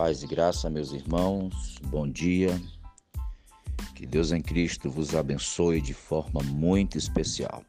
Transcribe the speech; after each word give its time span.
Paz 0.00 0.22
e 0.22 0.26
graça, 0.26 0.70
meus 0.70 0.92
irmãos, 0.92 1.78
bom 1.82 2.08
dia. 2.08 2.58
Que 3.94 4.06
Deus 4.06 4.32
em 4.32 4.40
Cristo 4.40 4.90
vos 4.90 5.14
abençoe 5.14 5.78
de 5.78 5.92
forma 5.92 6.42
muito 6.42 6.96
especial. 6.96 7.62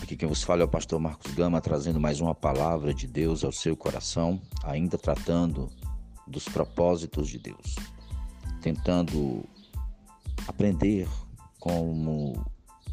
Aqui 0.00 0.16
quem 0.16 0.28
vos 0.28 0.44
fala 0.44 0.62
é 0.62 0.64
o 0.64 0.68
pastor 0.68 1.00
Marcos 1.00 1.34
Gama, 1.34 1.60
trazendo 1.60 1.98
mais 1.98 2.20
uma 2.20 2.32
palavra 2.32 2.94
de 2.94 3.08
Deus 3.08 3.42
ao 3.42 3.50
seu 3.50 3.76
coração, 3.76 4.40
ainda 4.62 4.96
tratando 4.96 5.68
dos 6.28 6.44
propósitos 6.44 7.28
de 7.28 7.40
Deus, 7.40 7.74
tentando 8.62 9.44
aprender 10.46 11.08
como 11.58 12.34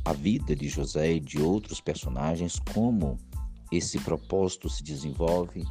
a 0.04 0.14
vida 0.14 0.56
de 0.56 0.68
José 0.68 1.14
e 1.14 1.20
de 1.20 1.40
outros 1.40 1.80
personagens, 1.80 2.58
como 2.74 3.20
esse 3.72 4.00
propósito 4.00 4.68
se 4.70 4.82
desenvolve 4.82 5.64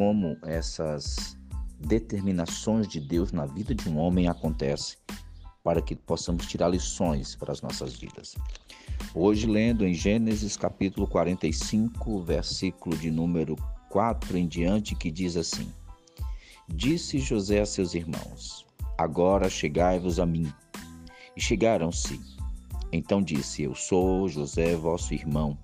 como 0.00 0.38
essas 0.46 1.36
determinações 1.78 2.88
de 2.88 2.98
Deus 2.98 3.32
na 3.32 3.44
vida 3.44 3.74
de 3.74 3.86
um 3.86 3.98
homem 3.98 4.28
acontecem, 4.28 4.96
para 5.62 5.82
que 5.82 5.94
possamos 5.94 6.46
tirar 6.46 6.68
lições 6.68 7.36
para 7.36 7.52
as 7.52 7.60
nossas 7.60 7.96
vidas. 7.96 8.34
Hoje, 9.14 9.46
lendo 9.46 9.86
em 9.86 9.92
Gênesis 9.92 10.56
capítulo 10.56 11.06
45, 11.06 12.22
versículo 12.22 12.96
de 12.96 13.10
número 13.10 13.56
4 13.90 14.38
em 14.38 14.48
diante, 14.48 14.94
que 14.94 15.10
diz 15.10 15.36
assim: 15.36 15.70
Disse 16.66 17.18
José 17.18 17.60
a 17.60 17.66
seus 17.66 17.92
irmãos: 17.92 18.66
Agora 18.96 19.50
chegai-vos 19.50 20.18
a 20.18 20.24
mim. 20.24 20.50
E 21.36 21.42
chegaram-se. 21.42 22.18
Então 22.90 23.22
disse: 23.22 23.64
Eu 23.64 23.74
sou 23.74 24.30
José, 24.30 24.74
vosso 24.76 25.12
irmão, 25.12 25.58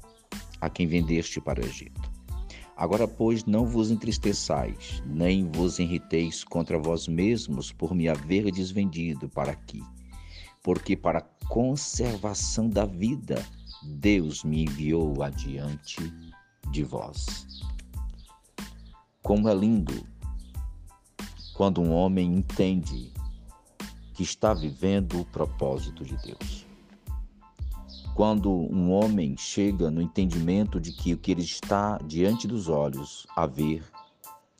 a 0.61 0.69
quem 0.69 0.87
vendeste 0.87 1.41
para 1.41 1.63
o 1.63 1.67
Egito. 1.67 2.16
Agora, 2.77 3.09
pois, 3.09 3.47
não 3.47 3.65
vos 3.65 3.91
entristeçais, 3.91 5.03
nem 5.07 5.51
vos 5.51 5.79
irriteis 5.79 6.45
contra 6.45 6.79
vós 6.79 7.09
mesmos 7.09 7.73
por 7.73 7.95
me 7.95 8.07
haver 8.07 8.53
desvendido 8.53 9.31
para 9.31 9.53
aqui, 9.53 9.83
porque 10.63 10.95
para 10.95 11.21
a 11.21 11.47
conservação 11.49 12.69
da 12.69 12.85
vida 12.85 13.43
Deus 13.83 14.45
me 14.45 14.65
enviou 14.65 15.23
adiante 15.23 16.13
de 16.71 16.85
vós. 16.85 17.47
Como 19.23 19.49
é 19.49 19.55
lindo 19.55 20.07
quando 21.55 21.81
um 21.81 21.91
homem 21.93 22.35
entende 22.35 23.11
que 24.13 24.23
está 24.23 24.53
vivendo 24.53 25.21
o 25.21 25.25
propósito 25.25 26.05
de 26.05 26.17
Deus. 26.19 26.66
Quando 28.17 28.51
um 28.51 28.93
homem 28.93 29.37
chega 29.37 29.91
no 29.91 30.01
entendimento 30.01 30.81
de 30.81 30.91
que 30.91 31.13
o 31.13 31.19
que 31.19 31.31
ele 31.31 31.43
está 31.43 31.99
diante 31.99 32.49
dos 32.49 32.67
olhos 32.67 33.27
a 33.37 33.47
ver 33.47 33.85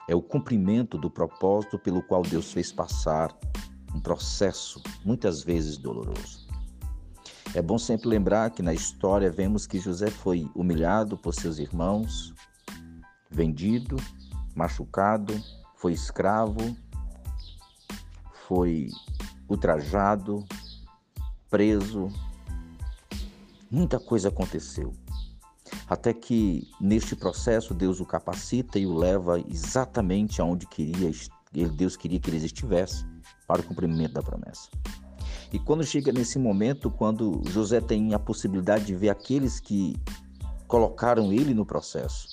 é 0.07 0.15
o 0.15 0.21
cumprimento 0.21 0.99
do 0.99 1.11
propósito 1.11 1.79
pelo 1.79 2.03
qual 2.03 2.21
Deus 2.21 2.53
fez 2.53 2.71
passar 2.71 3.35
um 3.95 3.99
processo 3.99 4.83
muitas 5.03 5.43
vezes 5.43 5.79
doloroso. 5.79 6.47
É 7.55 7.63
bom 7.63 7.79
sempre 7.79 8.11
lembrar 8.11 8.51
que 8.51 8.61
na 8.61 8.75
história 8.75 9.31
vemos 9.31 9.67
que 9.67 9.81
José 9.81 10.11
foi 10.11 10.47
humilhado 10.55 11.17
por 11.17 11.33
seus 11.33 11.59
irmãos, 11.59 12.35
vendido, 13.31 13.97
machucado, 14.55 15.33
foi 15.77 15.95
escravo, 15.95 16.77
foi 18.47 18.89
ultrajado, 19.49 20.45
preso, 21.49 22.13
Muita 23.71 23.99
coisa 23.99 24.29
aconteceu. 24.29 24.93
Até 25.89 26.15
que 26.15 26.69
neste 26.81 27.17
processo 27.17 27.75
Deus 27.75 28.01
o 28.01 28.07
capacita 28.07 28.79
e 28.79 28.87
o 28.87 28.95
leva 28.95 29.41
exatamente 29.41 30.41
aonde 30.41 30.67
queria, 30.67 31.11
Deus 31.53 31.97
queria 31.97 32.21
que 32.21 32.31
ele 32.31 32.45
estivesse 32.45 33.05
para 33.47 33.61
o 33.61 33.65
cumprimento 33.65 34.15
da 34.15 34.23
promessa. 34.23 34.69
E 35.53 35.59
quando 35.59 35.85
chega 35.85 36.13
nesse 36.13 36.39
momento, 36.39 36.91
quando 36.91 37.43
José 37.47 37.81
tem 37.81 38.15
a 38.15 38.19
possibilidade 38.19 38.85
de 38.85 38.95
ver 38.95 39.09
aqueles 39.09 39.59
que 39.59 39.97
colocaram 40.69 41.33
ele 41.33 41.55
no 41.55 41.65
processo, 41.65 42.29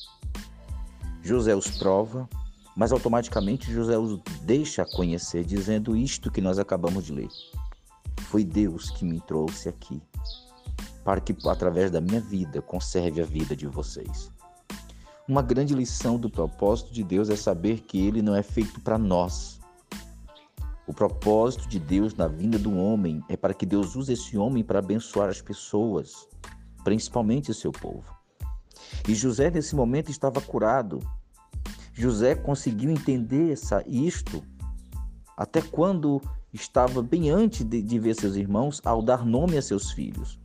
José 1.21 1.55
os 1.55 1.77
prova, 1.77 2.27
mas 2.75 2.91
automaticamente 2.91 3.71
José 3.71 3.97
os 3.97 4.19
deixa 4.41 4.85
conhecer, 4.85 5.43
dizendo 5.43 5.95
isto 5.95 6.31
que 6.31 6.41
nós 6.41 6.59
acabamos 6.59 7.05
de 7.05 7.13
ler. 7.13 7.29
Foi 8.23 8.43
Deus 8.43 8.89
que 8.91 9.05
me 9.05 9.21
trouxe 9.21 9.69
aqui 9.69 10.01
para 11.03 11.19
que, 11.19 11.35
através 11.47 11.91
da 11.91 11.99
minha 11.99 12.21
vida, 12.21 12.61
conserve 12.61 13.21
a 13.21 13.25
vida 13.25 13.55
de 13.55 13.67
vocês. 13.67 14.31
Uma 15.27 15.41
grande 15.41 15.73
lição 15.73 16.17
do 16.17 16.29
propósito 16.29 16.93
de 16.93 17.03
Deus 17.03 17.29
é 17.29 17.35
saber 17.35 17.81
que 17.81 18.05
ele 18.05 18.21
não 18.21 18.35
é 18.35 18.43
feito 18.43 18.81
para 18.81 18.97
nós. 18.97 19.59
O 20.85 20.93
propósito 20.93 21.67
de 21.67 21.79
Deus 21.79 22.13
na 22.13 22.27
vinda 22.27 22.59
do 22.59 22.75
homem 22.77 23.23
é 23.29 23.37
para 23.37 23.53
que 23.53 23.65
Deus 23.65 23.95
use 23.95 24.11
esse 24.11 24.37
homem 24.37 24.63
para 24.63 24.79
abençoar 24.79 25.29
as 25.29 25.41
pessoas, 25.41 26.27
principalmente 26.83 27.51
o 27.51 27.53
seu 27.53 27.71
povo. 27.71 28.13
E 29.07 29.15
José, 29.15 29.49
nesse 29.49 29.75
momento, 29.75 30.11
estava 30.11 30.41
curado. 30.41 30.99
José 31.93 32.35
conseguiu 32.35 32.91
entender 32.91 33.53
essa, 33.53 33.81
isto 33.87 34.43
até 35.37 35.61
quando 35.61 36.21
estava 36.51 37.01
bem 37.01 37.29
antes 37.29 37.63
de, 37.65 37.81
de 37.81 37.99
ver 37.99 38.15
seus 38.15 38.35
irmãos, 38.35 38.81
ao 38.83 39.01
dar 39.01 39.25
nome 39.25 39.57
a 39.57 39.61
seus 39.61 39.91
filhos. 39.91 40.42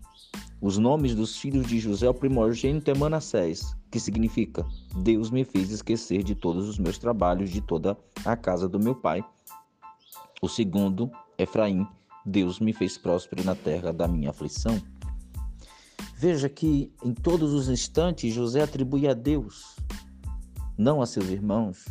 Os 0.60 0.76
nomes 0.76 1.14
dos 1.14 1.36
filhos 1.36 1.69
de 1.69 1.78
José, 1.78 2.08
o 2.08 2.14
primogênito 2.14 2.91
é 2.91 2.94
Manassés, 2.94 3.76
que 3.92 4.00
significa 4.00 4.66
Deus 4.96 5.30
me 5.30 5.44
fez 5.44 5.70
esquecer 5.70 6.24
de 6.24 6.34
todos 6.34 6.69
os 6.69 6.80
meus 6.80 6.98
trabalhos, 6.98 7.50
de 7.50 7.60
toda 7.60 7.96
a 8.24 8.36
casa 8.36 8.68
do 8.68 8.80
meu 8.80 8.94
pai. 8.94 9.24
O 10.42 10.48
segundo, 10.48 11.12
Efraim, 11.38 11.86
Deus 12.26 12.58
me 12.58 12.72
fez 12.72 12.98
próspero 12.98 13.44
na 13.44 13.54
terra 13.54 13.92
da 13.92 14.08
minha 14.08 14.30
aflição. 14.30 14.82
Veja 16.16 16.48
que 16.48 16.92
em 17.04 17.14
todos 17.14 17.52
os 17.52 17.68
instantes 17.68 18.34
José 18.34 18.60
atribui 18.60 19.06
a 19.06 19.14
Deus, 19.14 19.76
não 20.76 21.00
a 21.00 21.06
seus 21.06 21.28
irmãos, 21.28 21.84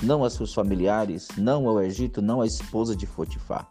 não 0.00 0.22
a 0.22 0.30
seus 0.30 0.54
familiares, 0.54 1.26
não 1.36 1.68
ao 1.68 1.82
Egito, 1.82 2.22
não 2.22 2.40
à 2.40 2.46
esposa 2.46 2.94
de 2.94 3.04
Potifar 3.04 3.68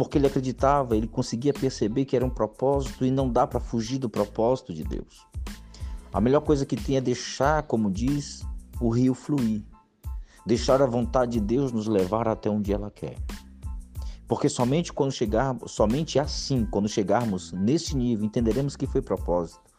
porque 0.00 0.16
ele 0.16 0.26
acreditava, 0.26 0.96
ele 0.96 1.06
conseguia 1.06 1.52
perceber 1.52 2.06
que 2.06 2.16
era 2.16 2.24
um 2.24 2.30
propósito 2.30 3.04
e 3.04 3.10
não 3.10 3.28
dá 3.28 3.46
para 3.46 3.60
fugir 3.60 3.98
do 3.98 4.08
propósito 4.08 4.72
de 4.72 4.82
Deus. 4.82 5.26
A 6.10 6.22
melhor 6.22 6.40
coisa 6.40 6.64
que 6.64 6.74
tem 6.74 6.96
é 6.96 7.02
deixar, 7.02 7.64
como 7.64 7.90
diz, 7.90 8.40
o 8.80 8.88
rio 8.88 9.12
fluir. 9.12 9.62
Deixar 10.46 10.80
a 10.80 10.86
vontade 10.86 11.32
de 11.32 11.40
Deus 11.40 11.70
nos 11.70 11.86
levar 11.86 12.28
até 12.28 12.48
onde 12.48 12.72
ela 12.72 12.90
quer. 12.90 13.14
Porque 14.26 14.48
somente 14.48 14.90
quando 14.90 15.12
chegarmos, 15.12 15.70
somente 15.70 16.18
assim, 16.18 16.64
quando 16.64 16.88
chegarmos 16.88 17.52
nesse 17.52 17.94
nível, 17.94 18.24
entenderemos 18.24 18.76
que 18.76 18.86
foi 18.86 19.02
propósito 19.02 19.69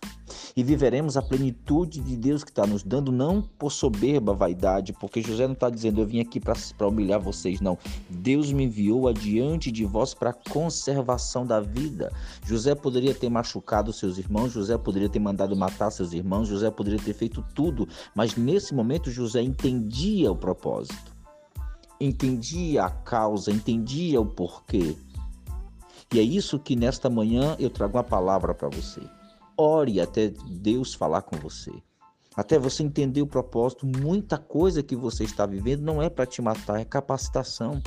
e 0.56 0.64
viveremos 0.64 1.18
a 1.18 1.22
plenitude 1.22 2.00
de 2.00 2.16
Deus 2.16 2.44
que 2.44 2.52
está 2.52 2.66
nos 2.66 2.84
dando, 2.84 3.12
não 3.12 3.42
por 3.42 3.72
soberba, 3.72 4.34
vaidade, 4.34 4.94
porque 4.94 5.22
José 5.22 5.46
não 5.46 5.54
está 5.54 5.70
dizendo 5.70 6.02
eu 6.02 6.06
vim 6.06 6.20
aqui 6.20 6.40
para 6.40 6.88
humilhar 6.88 7.20
vocês, 7.20 7.62
não. 7.62 7.78
Deus 8.10 8.52
me 8.52 8.66
enviou 8.66 9.08
adiante 9.08 9.72
de 9.72 9.86
vós 9.86 10.14
para 10.14 10.32
a 10.32 10.34
conservação 10.34 11.46
da 11.46 11.60
vida. 11.60 12.12
José 12.46 12.76
poderia 12.76 13.14
ter 13.14 13.30
machucado 13.30 13.94
seus 13.94 14.18
irmãos, 14.18 14.52
José 14.52 14.78
poderia 14.78 15.10
ter 15.10 15.20
mandado 15.20 15.56
matar 15.56 15.92
seus 15.92 16.14
irmãos, 16.14 16.48
José 16.48 16.70
poderia 16.72 17.00
ter 17.00 17.14
feito 17.14 17.44
tudo, 17.54 17.88
mas 18.16 18.36
nesse 18.36 18.74
momento 18.74 19.12
José 19.12 19.42
entendia 19.42 20.32
o 20.32 20.36
propósito, 20.36 21.16
entendia 22.00 22.86
a 22.86 22.90
causa, 22.90 23.52
entendia 23.52 24.20
o 24.20 24.26
porquê. 24.26 24.96
E 26.14 26.20
é 26.20 26.24
isso 26.24 26.60
que 26.60 26.76
nesta 26.76 27.10
manhã 27.10 27.56
eu 27.58 27.70
trago 27.70 27.98
uma 27.98 28.04
palavra 28.04 28.54
para 28.54 28.68
você. 28.68 29.02
Ore 29.58 30.00
até 30.00 30.30
Deus 30.48 30.94
falar 30.94 31.22
com 31.22 31.38
você. 31.38 31.72
Até 32.36 32.58
você 32.58 32.84
entender 32.84 33.22
o 33.22 33.28
propósito, 33.28 33.86
muita 33.86 34.38
coisa 34.38 34.82
que 34.82 34.96
você 34.96 35.24
está 35.24 35.46
vivendo 35.46 35.82
não 35.82 36.02
é 36.02 36.10
para 36.10 36.26
te 36.26 36.42
matar, 36.42 36.80
é 36.80 36.86
capacitação. 36.86 37.82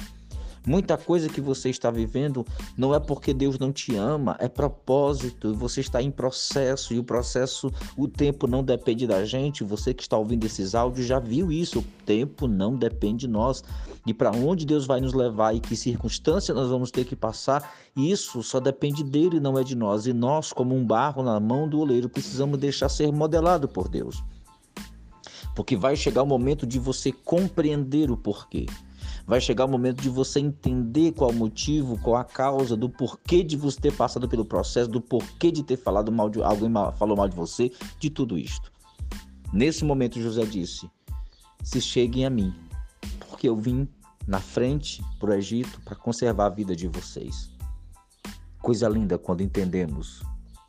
Muita 0.66 0.96
coisa 0.96 1.28
que 1.28 1.40
você 1.40 1.68
está 1.68 1.90
vivendo 1.90 2.46
não 2.76 2.94
é 2.94 3.00
porque 3.00 3.34
Deus 3.34 3.58
não 3.58 3.70
te 3.70 3.94
ama, 3.96 4.36
é 4.38 4.48
propósito. 4.48 5.54
Você 5.54 5.80
está 5.80 6.02
em 6.02 6.10
processo 6.10 6.94
e 6.94 6.98
o 6.98 7.04
processo, 7.04 7.70
o 7.96 8.08
tempo 8.08 8.46
não 8.46 8.64
depende 8.64 9.06
da 9.06 9.24
gente. 9.24 9.62
Você 9.62 9.92
que 9.92 10.02
está 10.02 10.16
ouvindo 10.16 10.46
esses 10.46 10.74
áudios 10.74 11.06
já 11.06 11.18
viu 11.18 11.52
isso. 11.52 11.80
O 11.80 11.84
tempo 12.06 12.46
não 12.46 12.76
depende 12.76 13.26
de 13.26 13.28
nós. 13.28 13.62
E 14.06 14.12
para 14.12 14.30
onde 14.30 14.66
Deus 14.66 14.86
vai 14.86 15.00
nos 15.00 15.12
levar 15.12 15.54
e 15.54 15.60
que 15.60 15.76
circunstância 15.76 16.54
nós 16.54 16.68
vamos 16.68 16.90
ter 16.90 17.04
que 17.04 17.16
passar, 17.16 17.74
isso 17.96 18.42
só 18.42 18.60
depende 18.60 19.04
dele, 19.04 19.40
não 19.40 19.58
é 19.58 19.64
de 19.64 19.74
nós. 19.74 20.06
E 20.06 20.12
nós, 20.12 20.52
como 20.52 20.74
um 20.74 20.84
barro 20.84 21.22
na 21.22 21.38
mão 21.38 21.68
do 21.68 21.78
oleiro, 21.78 22.08
precisamos 22.08 22.58
deixar 22.58 22.88
ser 22.88 23.12
modelado 23.12 23.68
por 23.68 23.88
Deus. 23.88 24.22
Porque 25.54 25.76
vai 25.76 25.94
chegar 25.94 26.22
o 26.22 26.26
momento 26.26 26.66
de 26.66 26.78
você 26.78 27.12
compreender 27.12 28.10
o 28.10 28.16
porquê. 28.16 28.66
Vai 29.26 29.40
chegar 29.40 29.64
o 29.64 29.68
momento 29.68 30.02
de 30.02 30.08
você 30.08 30.38
entender 30.38 31.12
qual 31.12 31.30
o 31.30 31.34
motivo, 31.34 31.98
qual 31.98 32.16
a 32.16 32.24
causa 32.24 32.76
do 32.76 32.90
porquê 32.90 33.42
de 33.42 33.56
você 33.56 33.80
ter 33.80 33.92
passado 33.92 34.28
pelo 34.28 34.44
processo, 34.44 34.90
do 34.90 35.00
porquê 35.00 35.50
de 35.50 35.62
ter 35.62 35.78
falado 35.78 36.12
mal 36.12 36.28
de 36.28 36.42
alguém 36.42 36.70
falou 36.98 37.16
mal 37.16 37.28
de 37.28 37.34
você, 37.34 37.72
de 37.98 38.10
tudo 38.10 38.36
isto. 38.36 38.70
Nesse 39.52 39.84
momento 39.84 40.20
José 40.20 40.44
disse: 40.44 40.90
"Se 41.62 41.80
cheguem 41.80 42.26
a 42.26 42.30
mim, 42.30 42.54
porque 43.30 43.48
eu 43.48 43.56
vim 43.56 43.88
na 44.26 44.40
frente 44.40 45.02
para 45.18 45.30
o 45.30 45.34
Egito 45.34 45.80
para 45.82 45.96
conservar 45.96 46.46
a 46.46 46.50
vida 46.50 46.74
de 46.74 46.88
vocês. 46.88 47.50
Coisa 48.60 48.88
linda 48.88 49.18
quando 49.18 49.42
entendemos 49.42 50.22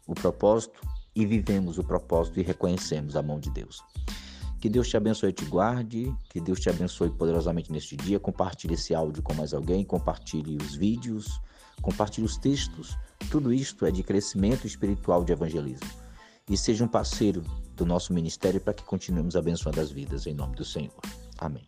o 0.08 0.14
propósito 0.14 0.82
e 1.16 1.26
vivemos 1.26 1.78
o 1.78 1.84
propósito 1.84 2.40
e 2.40 2.44
reconhecemos 2.44 3.16
a 3.16 3.22
mão 3.22 3.40
de 3.40 3.50
Deus. 3.50 3.82
Que 4.66 4.70
Deus 4.70 4.90
te 4.90 4.98
abençoe 4.98 5.30
e 5.30 5.32
te 5.32 5.46
guarde, 5.46 6.12
que 6.28 6.42
Deus 6.42 6.60
te 6.60 6.72
abençoe 6.72 7.12
poderosamente 7.12 7.72
neste 7.72 7.96
dia. 7.96 8.20
Compartilhe 8.20 8.74
esse 8.74 8.96
áudio 8.96 9.22
com 9.22 9.32
mais 9.32 9.54
alguém, 9.54 9.86
compartilhe 9.86 10.58
os 10.58 10.76
vídeos, 10.76 11.40
compartilhe 11.84 12.26
os 12.26 12.36
textos. 12.36 12.98
Tudo 13.30 13.54
isto 13.54 13.86
é 13.86 13.92
de 13.92 14.02
crescimento 14.02 14.66
espiritual 14.66 15.24
de 15.24 15.32
evangelismo. 15.32 15.88
E 16.50 16.58
seja 16.58 16.84
um 16.84 16.88
parceiro 16.88 17.44
do 17.76 17.86
nosso 17.86 18.12
ministério 18.12 18.60
para 18.60 18.74
que 18.74 18.84
continuemos 18.84 19.36
abençoando 19.36 19.80
as 19.80 19.92
vidas 19.92 20.26
em 20.26 20.34
nome 20.34 20.56
do 20.56 20.66
Senhor. 20.66 21.00
Amém. 21.38 21.68